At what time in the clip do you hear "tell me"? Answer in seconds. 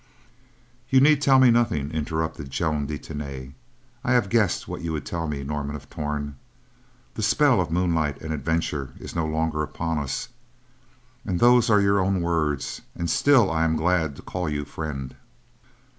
1.21-1.51, 5.05-5.43